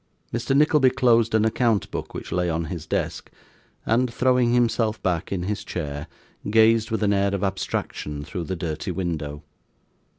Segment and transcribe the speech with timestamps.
[0.33, 0.57] Mr.
[0.57, 3.29] Nickleby closed an account book which lay on his desk,
[3.85, 6.07] and, throwing himself back in his chair,
[6.49, 9.43] gazed with an air of abstraction through the dirty window.